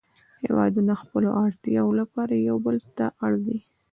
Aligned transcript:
هیوادونه 0.43 0.93
د 0.97 0.99
خپلو 1.01 1.29
اړتیاوو 1.43 1.97
لپاره 2.01 2.33
یو 2.47 2.57
بل 2.65 2.77
ته 2.97 3.05
اړ 3.25 3.33
دي 3.45 3.57